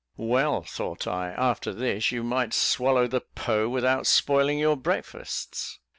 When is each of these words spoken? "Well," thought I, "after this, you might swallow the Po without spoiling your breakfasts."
"Well," 0.17 0.63
thought 0.63 1.05
I, 1.05 1.29
"after 1.29 1.71
this, 1.71 2.11
you 2.11 2.23
might 2.23 2.55
swallow 2.55 3.05
the 3.05 3.21
Po 3.35 3.69
without 3.69 4.07
spoiling 4.07 4.57
your 4.57 4.75
breakfasts." 4.75 5.77